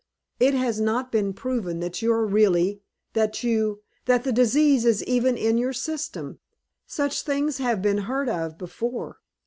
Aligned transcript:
It 0.39 0.55
has 0.55 0.81
not 0.81 1.11
been 1.11 1.31
proven 1.31 1.79
that 1.81 2.01
you 2.01 2.11
are 2.11 2.25
really 2.25 2.81
that 3.13 3.43
you 3.43 3.83
that 4.05 4.23
the 4.23 4.31
disease 4.31 4.83
is 4.83 5.03
even 5.03 5.37
in 5.37 5.59
your 5.59 5.73
system. 5.73 6.39
Such 6.87 7.21
things 7.21 7.59
have 7.59 7.83
been 7.83 7.99
heard 7.99 8.27
of 8.27 8.57
before. 8.57 9.19